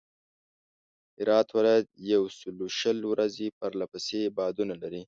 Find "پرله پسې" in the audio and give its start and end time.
3.57-4.19